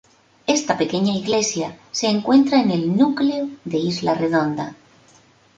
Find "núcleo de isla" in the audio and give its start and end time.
2.97-4.15